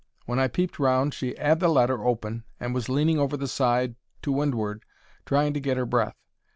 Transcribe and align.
When 0.25 0.39
I 0.39 0.47
peeped 0.47 0.79
round 0.79 1.13
she 1.13 1.37
'ad 1.37 1.59
got 1.59 1.59
the 1.59 1.71
letter 1.71 2.03
open 2.03 2.43
and 2.59 2.73
was 2.73 2.89
leaning 2.89 3.19
over 3.19 3.37
the 3.37 3.47
side 3.47 3.93
to 4.23 4.31
wind'ard 4.31 4.81
trying 5.27 5.53
to 5.53 5.59
get 5.59 5.77
'er 5.77 5.85
breath. 5.85 6.15